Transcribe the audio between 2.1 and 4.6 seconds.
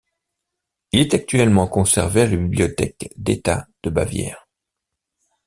à la Bibliothèque d'État de Bavière.